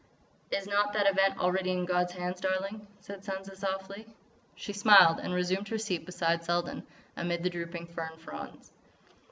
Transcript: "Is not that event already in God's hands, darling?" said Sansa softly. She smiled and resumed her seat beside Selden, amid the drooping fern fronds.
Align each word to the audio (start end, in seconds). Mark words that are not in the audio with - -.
"Is 0.49 0.65
not 0.65 0.93
that 0.93 1.07
event 1.07 1.37
already 1.37 1.69
in 1.69 1.85
God's 1.85 2.13
hands, 2.13 2.41
darling?" 2.41 2.87
said 3.01 3.21
Sansa 3.21 3.55
softly. 3.55 4.07
She 4.55 4.73
smiled 4.73 5.19
and 5.19 5.31
resumed 5.31 5.67
her 5.67 5.77
seat 5.77 6.07
beside 6.07 6.43
Selden, 6.43 6.81
amid 7.15 7.43
the 7.43 7.51
drooping 7.51 7.85
fern 7.85 8.17
fronds. 8.17 8.71